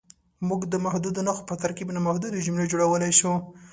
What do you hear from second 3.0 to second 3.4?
شو.